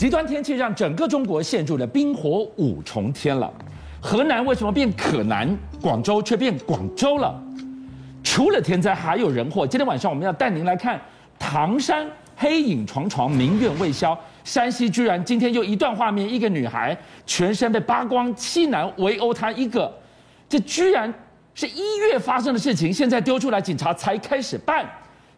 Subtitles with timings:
[0.00, 3.52] 极端天气让整个中国陷入了冰火五重天了。
[4.00, 5.54] 河南为什么变可南？
[5.78, 7.38] 广州却变广州了？
[8.24, 9.66] 除了天灾，还有人祸。
[9.66, 10.98] 今天晚上我们要带您来看
[11.38, 14.18] 唐山黑影幢幢，民怨未消。
[14.42, 16.96] 山西居然今天又一段画面，一个女孩
[17.26, 19.94] 全身被扒光，七男围殴她一个，
[20.48, 21.12] 这居然
[21.54, 24.82] 是一月发生的事情，现在丢出来，警察才开始办。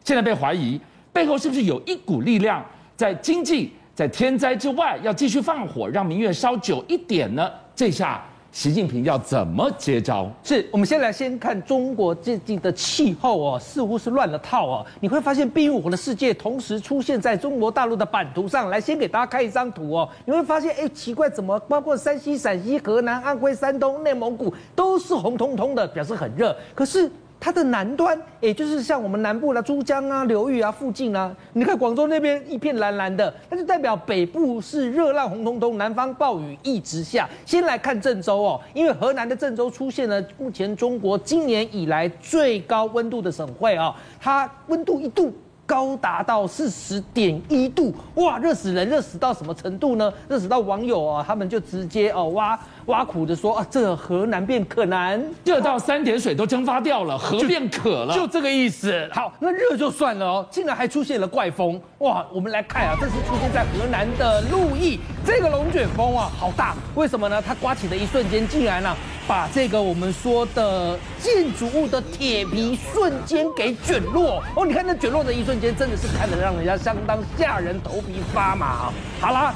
[0.05, 0.81] 现在被怀疑
[1.13, 2.65] 背后是不是有一股力量
[2.97, 3.73] 在经济？
[3.95, 7.51] 在天灾之外，要继续放火，让民怨烧久一点呢？
[7.75, 10.31] 这下习近平要怎么接招？
[10.43, 14.87] 是我们先来先看中国最近的气候哦，似乎是乱了套哦。
[15.01, 18.71] 你会发现冰与火的世界同时出现在中国大陆的版图上。
[18.71, 20.09] 来，先给大家看一张图哦。
[20.25, 26.57] 你会发现，哎，奇怪，怎么包括山西、陕西、河南、安徽、山东、内蒙古都是红彤彤的，表示很热。
[26.75, 27.11] 可是。
[27.45, 37.29] 它的南端，也就是像我们南部的珠江啊、流域啊附近啊，你看广州那边一片蓝蓝的，那就代表北部是热浪红彤彤，南方暴雨一直下。
[37.45, 45.33] 先来看郑州哦，因为河南的郑州出现了目前中国今年以来最高温度的省会啊，它温度一度。
[45.65, 48.87] 高达到四十点一度，哇，热死人！
[48.87, 50.13] 热死到什么程度呢？
[50.29, 59.09] 热死到网友啊，他们就直接哦挖挖苦的说啊，这河南变可南，热到三点水都蒸发掉了，河变渴了，就，就这个意思。
[59.13, 62.25] 好，那热就算了哦，竟然还出现了怪风，哇！
[62.33, 67.41] 我们来看啊，这是出现在河南的鹿邑，这个龙卷风啊，好大，为什么呢？
[67.41, 68.97] 它刮起的一瞬间，竟然啊。
[69.29, 78.91] 把这个我们说的建筑物的铁皮瞬间给卷落哦，你看那卷落的一瞬间，真的是看得让人家相当吓人，头皮发麻。
[79.21, 79.55] 好啦，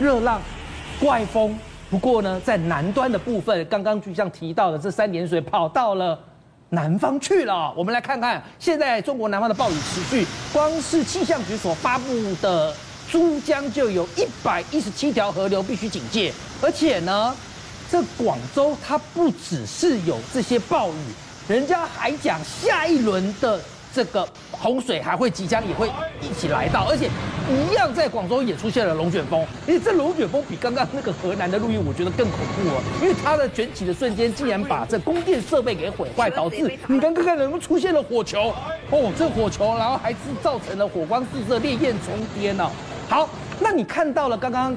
[0.00, 0.40] 热浪、
[0.98, 1.56] 怪风，
[1.94, 6.18] 不过呢，在南端的部分，刚刚就像提到的，这三点水跑到了
[6.70, 7.72] 南方去了。
[7.76, 12.74] 我们来看看，现在中国南方的暴雨持续，光是气象局所发布的
[13.08, 17.32] 珠江就有一百一十七条河流必须警戒，而且呢。
[17.90, 20.94] 这广州它不只是有这些暴雨，
[21.46, 23.60] 人家还讲下一轮的
[23.94, 25.88] 这个洪水还会即将也会
[26.20, 27.08] 一起来到，而且
[27.48, 29.46] 一样在广州也出现了龙卷风。
[29.68, 38.52] 因为这龙卷风比刚刚那个河南的陆运我觉得更恐怖哦，因为它的卷起的瞬间竟然把这供电设备给毁坏，导致你刚刚看能不能出现了火球
[38.90, 42.68] 哦，这火球然后还是造成了火光四射、烈焰冲天哦。
[43.08, 43.28] 好，
[43.60, 44.76] 那你看到了刚刚。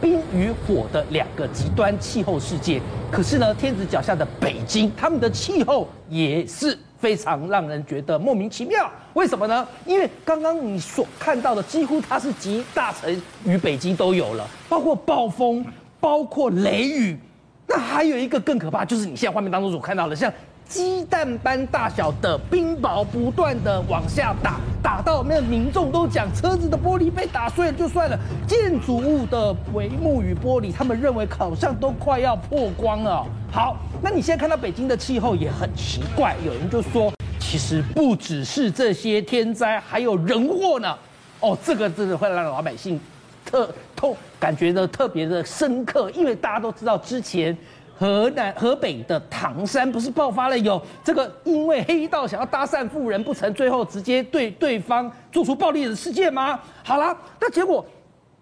[0.00, 2.80] 冰与火的两个极端气候世界，
[3.10, 8.90] 可是呢，天子脚下的北京，他们的气候也是非常让人觉得莫名其妙。
[9.14, 9.66] 为什么呢？
[9.86, 15.64] 因为刚刚你所看到的，几乎它是集大成与北京都有了，包括暴风，
[16.00, 17.18] 包括雷雨，
[17.66, 20.32] 那还有一个更可怕，就是你现在画面当中所看到的，像。
[20.68, 33.26] 鸡蛋般大小的冰雹不断的往下打，打到那民众都讲车子的玻璃被打碎了就算了，建筑物的帷幕与玻璃，他们认为好像都快要破光了。
[33.50, 40.94] 好，那你现在看到北京的气候也很奇怪，有人就说，其实不只是这些天灾，还有人祸呢。
[41.40, 43.00] 哦，这个真的会让老百姓
[43.42, 47.56] 特痛，感觉的特别的深刻，因为大家都知道之前。
[47.98, 56.60] 河南、河北的唐山不是爆发了有这个因为黑道想要搭讪富人不成，最后直接对对方做出暴力的事件吗？
[56.84, 57.84] 好了，那结果。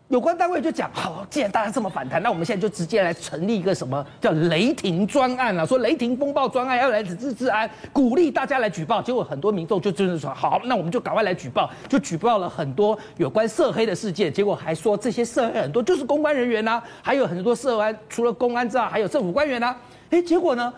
[0.09, 5.67] 有关单位就讲，好，既然大家这么反弹，那我们现在就直接来成立一个什么叫雷霆专案啊？
[5.67, 9.03] 说雷霆风暴专案要来治治治安，鼓励大家来举报。
[9.03, 14.33] 结果很多民众就真的说，好，那我们就赶快来举报，就举报了很多有关涉黑的事件。
[14.33, 19.77] 结果还说这些涉黑很多就是公关人员呐、啊，还有很多涉安，除了公安之外，还有政府官员呐、啊。
[20.11, 20.73] 哎，结果呢？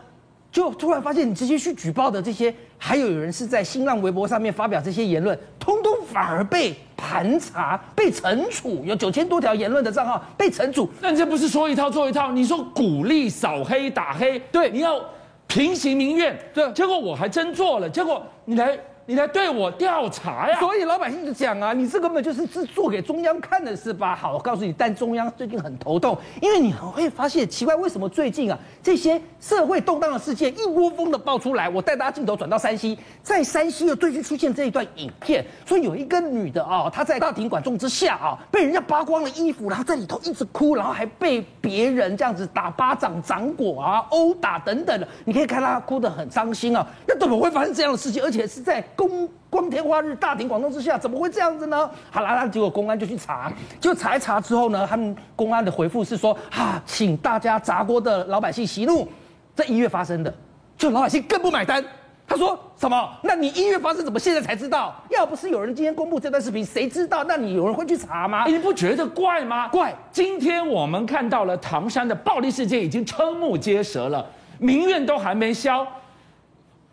[0.50, 10.88] 就突然发现，你直接去举报的这些，还有有人是在新浪微博上面发表这些言论，通通反而被盘查、被惩处，有九千多条言论的账号被惩处。
[10.98, 12.32] 那你这不是说一套做一套？
[12.32, 14.98] 你说鼓励扫黑打黑，对，你要
[15.46, 18.78] 平行民怨，对，结果我还真做了，结果你来。
[19.08, 20.60] 你来对我调查呀？
[20.60, 24.14] 所以老百姓就讲啊，你这根本就是是做给中央看的是吧？
[24.14, 31.70] 好，我告诉你，但中央最近很头痛，因为你会发现奇怪，为什么最近啊这些社会动荡的事件一窝蜂的爆出来？
[31.70, 46.86] 我带大家镜头转到山西，在山西又最近出现这一段影片，说有一个女的啊，她在大庭广众之下啊，被人家扒光了衣服，然后在里头一直哭，然后还被别人这样子打巴掌、掌掴啊、殴打等等的，你可以看她哭得很伤心啊。
[47.06, 48.22] 那怎么会发生这样的事情？
[48.22, 51.88] 而且是在公光天化日、大庭广众之下，怎么会这样子呢？
[52.10, 59.06] 好啦，那结果公安就去查，就查一查之后呢，他们公安的回复是说：啊，请大家砸锅的老百姓息怒，
[59.54, 60.34] 在一月发生的，
[60.76, 61.84] 就老百姓更不买单。
[62.26, 63.08] 他说什么？
[63.22, 64.92] 那你一月发生怎么现在才知道？
[65.10, 67.22] 要不是有人今天公布这段视频，谁知道？
[67.22, 68.46] 那你有人会去查吗？
[68.48, 69.68] 你不觉得怪吗？
[69.68, 69.94] 怪！
[70.10, 74.26] 今天我们看到了唐山的暴力事件已经瞠目结舌了，
[74.58, 75.86] 民怨都还没消，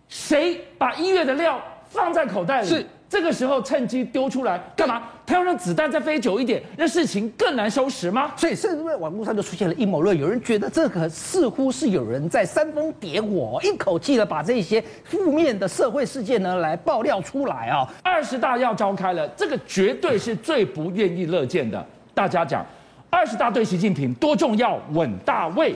[0.08, 1.60] 谁把一月的料
[1.90, 2.68] 放在口袋里？
[2.68, 2.86] 是。
[3.08, 5.04] 这个时候趁机丢出来干嘛？
[5.28, 8.34] 他要让子弹再飞久一点，让事情更难收拾吗？
[8.36, 17.88] 所以，甚至在网络上就出现了阴谋论，有人觉得这个似乎是有人在煽风点火，一口气的把这些负面的社会事件呢来爆料出来啊。
[18.04, 21.86] 二十大要召开了，这个绝对是最不愿意乐见的。
[22.14, 22.66] 大家讲，
[23.10, 24.78] 二十大对习近平多重要？
[24.94, 25.76] 稳大位。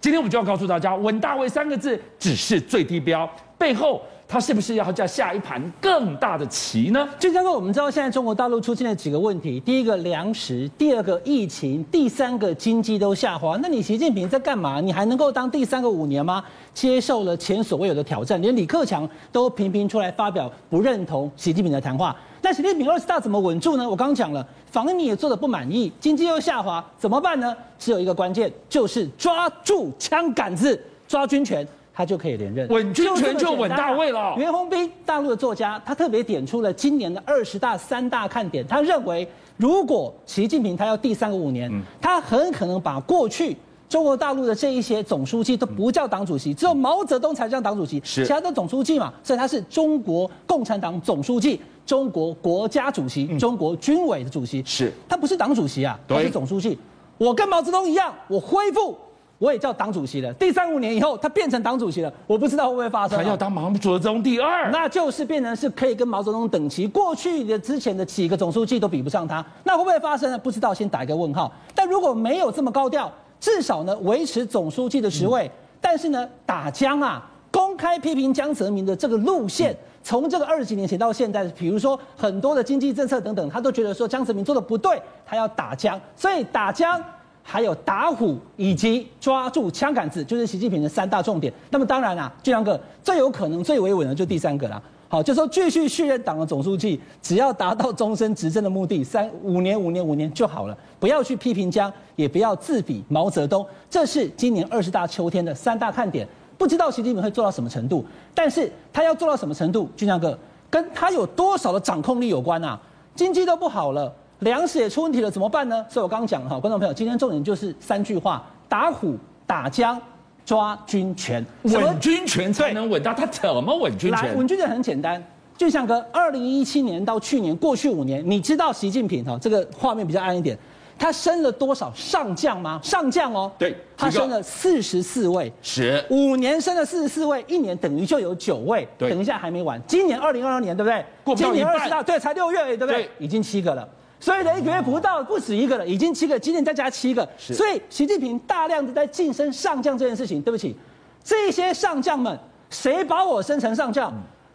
[0.00, 4.02] 今天我们就要告诉大家，稳大位三个字只是最低标，背后。
[4.26, 7.08] 他是不是要再下一盘更大的棋呢？
[7.18, 13.56] 就像我们知道，现在中国大陆出现了几个问题：第一个粮食，第二个疫情，第三个经济都下滑。
[13.62, 14.80] 那你习近平在干嘛？
[14.80, 16.42] 你还能够当第三个五年吗？
[16.72, 22.16] 接受了前所未有的挑战，连李克强都频频出来发表不认同习近平的谈话。
[22.42, 23.88] 那习近平二十大怎么稳住呢？
[23.88, 27.56] 我刚刚讲了，防疫也做的不满意，经济又下滑，怎么办呢？
[27.78, 31.66] 只有一个关键，就是抓住枪杆子，抓军权。
[31.96, 34.34] 他就可以连任，稳军权就稳大位了。
[34.36, 38.66] 袁宏斌，大陆的作家，他特别点出了今年的二十大三大看点。
[38.66, 39.26] 他认为，
[39.56, 41.70] 如果习近平他要第三个五年，
[42.00, 43.56] 他很可能把过去
[43.88, 49.12] 中国大陆的这一些总书记都不叫党主席，只有毛泽东才叫党主席，其他都总书记嘛。
[49.22, 54.60] 所以他是中国共产党总书记、中国国家主席、中国军委的主席。
[54.66, 56.76] 是，他不是党主席啊，他是总书记。
[57.16, 58.98] 我跟毛泽东一样，我恢复。
[59.38, 60.32] 我也叫党主席了。
[60.34, 63.18] 第三五年以后，他变成党主席了，我不知道会不会发生。
[63.18, 66.86] 他要当毛泽东第二，那就是变成是可以跟毛泽东等齐。
[66.86, 70.38] 过去的之前的几个总书记都比不上他，那会不会发生呢？
[70.38, 71.52] 不知道，先打一个问号。
[71.74, 73.10] 但如果没有这么高调，
[73.40, 75.46] 至少呢维持总书记的职位。
[75.46, 87.02] 嗯、但是呢打江啊，公开批评江泽民的这个路线，从、嗯、这个二十几年前到现在，比如说很多的经济政策等等，他都觉得说江泽民做的不对，他要打江，所以打江。
[87.46, 91.52] 还有打虎以及抓住枪杆子，就是习近平的三大重点。
[91.70, 94.82] 那么当然啊，这两个最有可能、最维稳的就第三个了。
[95.06, 103.64] 好，就说继续续任党的总书记，只要达到终身执政的目的，三五年、五年、五年就好了，不要去批评江，也不要自比毛泽东。
[103.88, 106.26] 这是今年二十大秋天的三大看点。
[106.56, 108.04] 不知道习近平会做到什么程度，
[108.34, 110.36] 但是他要做到什么程度，俊相哥
[110.70, 112.80] 跟他有多少的掌控力有关啊。
[113.14, 114.12] 经济都不好了。
[114.40, 115.84] 粮食也出问题了，怎么办呢？
[115.88, 119.16] 所以我刚刚讲哈，观众朋友，今天重点就是三句话：打虎、
[119.46, 119.98] 打僵、
[120.44, 121.44] 抓军权。
[121.62, 124.30] 稳军权才能稳到，他怎么稳军权？
[124.30, 125.22] 来，稳军权很简单，
[125.56, 130.58] 就像个二零一七年到去年过去五年，你知道习近平哈，这个画面比较暗一点，
[130.98, 132.78] 他升了多少上将吗？
[132.82, 138.86] 上将哦，对，他升了四十四位，是五年升了四十四位，一年等于就有九位。
[138.98, 141.34] 对，等一下还没完，今年二零二二年对不对？
[141.36, 143.04] 今年二十大对，才六月对不对？
[143.04, 143.88] 对，已经七个了。
[144.24, 147.28] 所以呢，一个月不到，不止一个了，已经七个，今年再加七个。
[147.36, 150.74] 所以习近平大量的在晋升上将这件事情，对不起，
[151.22, 152.38] 这些上将们，
[152.70, 154.10] 谁把我升成上将？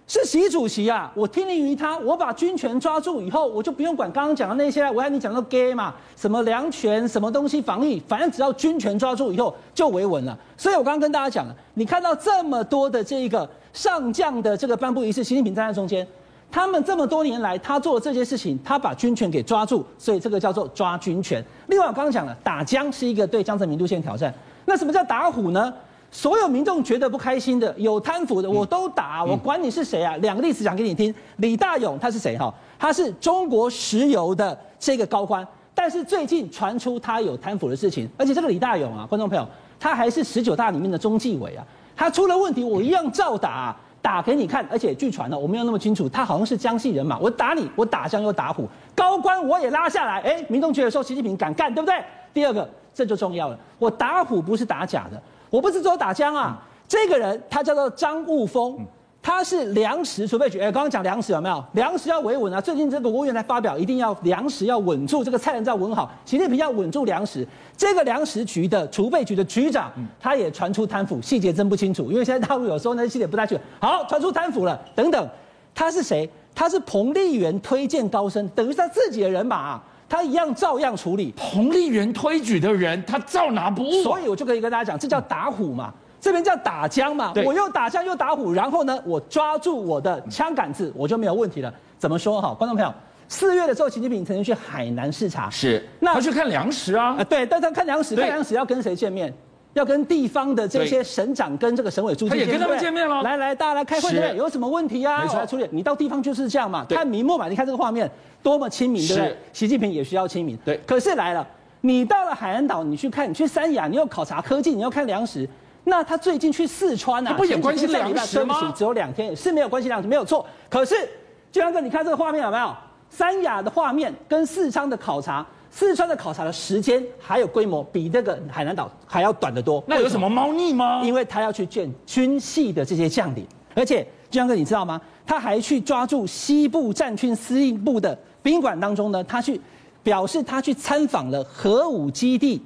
[0.08, 1.12] 是习主席啊！
[1.14, 4.84] 我听令于他，我把军权抓住以后，我就不用管刚刚讲的那些。
[4.90, 10.36] 我跟你讲到 gay 嘛，什么粮权，什么东西防疫，反正只要军权抓住以后就维稳了。
[10.58, 16.08] 所以我刚刚跟大家讲了，你看到这么多的这个上将的这个颁布仪式，习近平站在中间。
[16.52, 21.44] 他们这么多年来，他做的这些事情，他把军权给抓住，所以这个叫做抓军权。
[21.68, 24.34] 另外，我刚刚讲了，打江是一个对江泽民路线挑战。
[24.66, 25.72] 那什么叫打虎呢？
[26.12, 30.18] 所有民众觉得不开心的、有贪腐的，我都打，我管你是谁啊！
[30.18, 31.14] 两个例子讲给你听。
[31.38, 32.36] 李大勇他是谁？
[32.36, 39.48] 哈，他是中国石油的这个高官，但是最近传出他有贪腐的事情，而且这个李大勇啊，观众朋友，
[39.80, 41.64] 他还是十九大里面的中纪委啊，
[41.96, 43.76] 他出了问题，我一样照打。
[44.02, 47.18] 打给你看，而且据传呢，我没有那么清楚，他好像是江西人嘛。
[47.22, 50.22] 我打你，我打江又打虎，高官我也拉下来。
[50.22, 51.96] 哎，民众觉得说习近平敢干，对不对？
[52.34, 56.58] 第二个，这就重要了，我打虎不是打假的，我不是说打江啊。
[56.88, 58.86] 这个人他叫做张悟峰。
[59.22, 61.64] 他是粮食储备局，哎，刚刚讲粮食有没有？
[61.74, 62.62] 粮食要维稳啊！
[62.62, 66.10] 最近这个国务院才发表，一定要粮食要稳住，这个菜篮子要稳好。
[66.26, 67.46] 习近平要稳住粮食，
[67.76, 73.64] 这个粮食局的储备局的局长，他也传出贪腐，细节真不清楚，因为现在大陆有时候那些细节不太清楚。
[73.82, 75.30] 好，传出贪腐了，等等，
[75.76, 76.30] 他是谁？
[76.56, 81.34] 他是彭丽媛推荐高升，等于是他自己的人马啊，他一样照样处理。
[81.38, 84.02] 彭丽媛推举的人，他照拿不误。
[84.02, 85.94] 所以我就可以跟大家讲，这叫打虎嘛。
[86.20, 91.74] 这边叫打江嘛，我又打江又打虎，然后呢，我抓住我的枪杆子，我就没有问题了。
[91.98, 92.94] 怎么说哈，观众朋友，
[93.28, 99.34] 四月的时候，习近平曾经去海南视察，是，那他去看粮食啊，啊对，但他看粮食，看粮食要跟谁见面？
[99.74, 103.22] 要跟地方的这些省长跟这个省委书记，他也跟他们见面了。
[103.22, 104.36] 来来，大家来开会，对不对？
[104.36, 105.22] 有什么问题啊？
[105.22, 105.70] 没错，来处理。
[105.72, 107.48] 你到地方就是这样嘛，看明末嘛。
[107.48, 108.10] 你看这个画面
[108.42, 109.38] 多么亲民，对不对？
[109.54, 110.58] 习近平也需要亲民。
[110.66, 110.82] 对。
[110.88, 111.48] 可是来了，
[111.82, 115.48] 你到了海南岛，你去看，你去三亚，你要考察科技，你要看粮食。
[115.84, 118.74] 那他最近去四川啊，不也关心粮食吗？
[118.76, 120.46] 只有两天，是没有关系粮食，没有错。
[120.70, 121.10] 可是，
[121.52, 122.76] 俊安哥，你看这个画面有没有？
[123.10, 129.84] 三亚的画面跟四川的考察，四川的考察的时间还有规模比那个海南岛还要短得多。
[129.88, 131.02] 那有什么猫腻吗？
[131.04, 135.02] 因为他要去见军系的这些将领，而且俊安哥你知道吗？
[135.26, 139.60] 他还去抓住西部战区司令部的宾馆当中呢，他去
[140.04, 142.62] 表示他去参访了核武基地。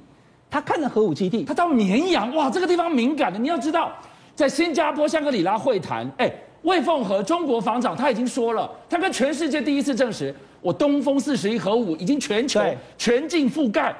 [0.54, 3.36] 他看了核武基地，他到绵阳，哇，这个地方敏感的。
[3.36, 3.90] 你要知道，
[4.36, 6.32] 在新加坡香格里拉会谈，哎，
[6.62, 12.62] 魏凤和中国防长他已经说了，他跟全世界第一次证实，我东风四十一核武已经全球
[12.96, 13.92] 全境覆盖。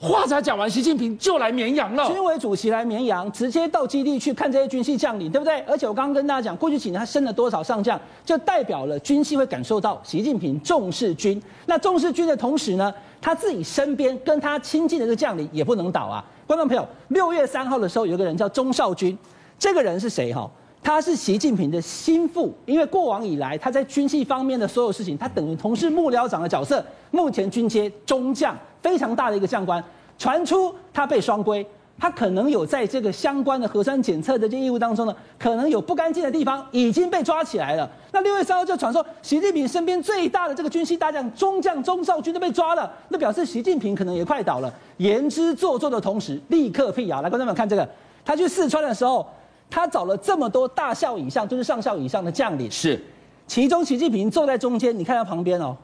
[0.00, 2.06] 话才讲完，习近平就来绵阳了。
[2.06, 5.58] 军委主席来绵阳，直接到基地去看这些军系将领，对不对？
[5.62, 11.42] 而且我刚刚跟大家讲，过去几年他升了多少上将，就代表了军系会感受到习近平重视军。
[11.66, 16.24] 那重视军的同时呢，他自己身边跟他亲近的这个将领也不能倒啊。
[16.46, 19.18] 观众朋友，六月三号的时候，有个人叫钟少军，
[19.58, 20.48] 这个人是谁哈？
[20.82, 28.56] 他是习近平的心腹，因为过往以来他在军系方面的所有事情，他等于同是幕僚长的角色，目前军阶中将。
[28.80, 29.82] 非常大的一个将官，
[30.16, 31.66] 传出他被双规，
[31.98, 37.90] 他可能有在这个相关的核酸检测的这业务当中呢，可能有不干净的地方，已经被抓起来了。
[38.12, 44.72] 那六月三号就传说，习近平身边最大的这个军系大将中将钟少军都被抓了，那表示习近平可能也快倒了。
[44.98, 47.20] 言之凿凿的同时，立刻辟谣。
[47.20, 47.86] 来，观众们看这个，
[48.24, 49.28] 他去四川的时候，
[49.70, 53.02] 他找了这么多大校以上，就是上校以上的将领，是，
[53.46, 55.76] 其中习近平坐在中间，你看他旁边哦，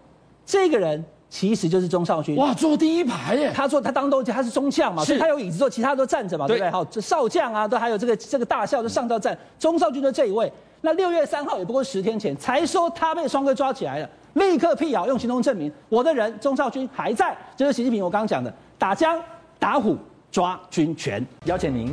[0.47, 1.05] 这个人。
[1.31, 3.51] 其实就是钟少军哇，坐第一排耶！
[3.53, 6.71] 他坐他当中他是中将嘛，所以他有椅子坐，其他都站着嘛，对不对？
[6.71, 9.37] 好，这少将啊，都还有这个这个大校，就上到站。
[9.59, 17.37] 钟少军的这一位，那六月三号也不过十天前才说他被双规抓起来了，立刻辟谣用行动证明我的人钟少军还在。
[17.57, 19.21] 就是习近平我刚刚讲的打江
[19.59, 19.97] 打虎
[20.31, 21.93] 抓军权，邀请您